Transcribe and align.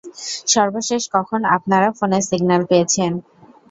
সর্বশেষ 0.53 1.01
কখন 1.15 1.41
আপনারা 1.55 1.87
ফোনে 1.97 2.19
সিগন্যাল 2.29 2.61
পেয়েছেন? 2.69 3.11